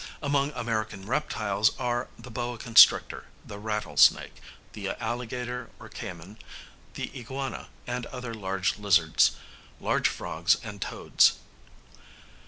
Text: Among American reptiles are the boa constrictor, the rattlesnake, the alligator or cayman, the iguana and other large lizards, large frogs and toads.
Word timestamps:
Among 0.23 0.49
American 0.55 1.05
reptiles 1.05 1.77
are 1.77 2.07
the 2.17 2.31
boa 2.31 2.57
constrictor, 2.57 3.25
the 3.45 3.59
rattlesnake, 3.59 4.33
the 4.73 4.89
alligator 4.99 5.69
or 5.79 5.89
cayman, 5.89 6.39
the 6.95 7.11
iguana 7.13 7.67
and 7.85 8.07
other 8.07 8.33
large 8.33 8.79
lizards, 8.79 9.33
large 9.79 10.09
frogs 10.09 10.57
and 10.63 10.81
toads. 10.81 11.33